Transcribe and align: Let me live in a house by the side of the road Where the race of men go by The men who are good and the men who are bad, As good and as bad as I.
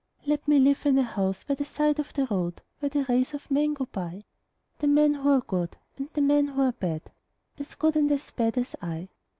Let 0.25 0.47
me 0.47 0.57
live 0.57 0.87
in 0.87 0.97
a 0.97 1.03
house 1.03 1.43
by 1.43 1.53
the 1.53 1.63
side 1.63 1.99
of 1.99 2.11
the 2.13 2.25
road 2.25 2.63
Where 2.79 2.89
the 2.89 3.03
race 3.03 3.35
of 3.35 3.51
men 3.51 3.75
go 3.75 3.85
by 3.85 4.23
The 4.79 4.87
men 4.87 5.13
who 5.13 5.29
are 5.29 5.41
good 5.41 5.77
and 5.95 6.09
the 6.13 6.21
men 6.21 6.47
who 6.47 6.61
are 6.63 6.71
bad, 6.73 7.11
As 7.59 7.75
good 7.75 7.95
and 7.95 8.11
as 8.11 8.31
bad 8.31 8.57
as 8.57 8.75
I. 8.81 9.09